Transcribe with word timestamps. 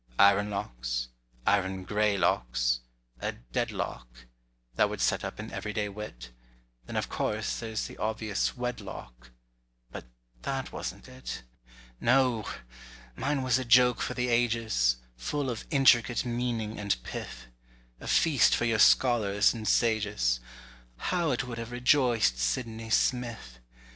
Iron 0.17 0.49
locks—iron 0.49 1.83
gray 1.83 2.17
locks—a 2.17 3.33
"deadlock"— 3.51 4.25
That 4.73 4.89
would 4.89 4.99
set 4.99 5.23
up 5.23 5.37
an 5.37 5.51
everyday 5.51 5.89
wit: 5.89 6.31
Then 6.87 6.95
of 6.95 7.07
course 7.07 7.59
there's 7.59 7.85
the 7.85 7.99
obvious 7.99 8.57
"wedlock;" 8.57 9.29
But 9.91 10.05
that 10.41 10.71
wasn't 10.71 11.07
it. 11.07 11.43
No! 11.99 12.47
mine 13.15 13.43
was 13.43 13.59
a 13.59 13.63
joke 13.63 14.01
for 14.01 14.15
the 14.15 14.29
ages; 14.29 14.95
Full 15.17 15.51
of 15.51 15.67
intricate 15.69 16.25
meaning 16.25 16.79
and 16.79 16.95
pith; 17.03 17.45
A 17.99 18.07
feast 18.07 18.55
for 18.55 18.65
your 18.65 18.79
scholars 18.79 19.53
and 19.53 19.67
sages— 19.67 20.39
How 20.97 21.29
it 21.29 21.43
would 21.43 21.59
have 21.59 21.71
rejoiced 21.71 22.39
Sidney 22.39 22.89
Smith! 22.89 23.59